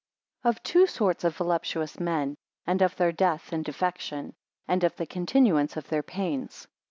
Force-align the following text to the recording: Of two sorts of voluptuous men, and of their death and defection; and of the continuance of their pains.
Of 0.43 0.63
two 0.63 0.87
sorts 0.87 1.23
of 1.23 1.37
voluptuous 1.37 1.99
men, 1.99 2.35
and 2.65 2.81
of 2.81 2.95
their 2.95 3.11
death 3.11 3.53
and 3.53 3.63
defection; 3.63 4.33
and 4.67 4.83
of 4.83 4.95
the 4.95 5.05
continuance 5.05 5.77
of 5.77 5.89
their 5.89 6.01
pains. 6.01 6.67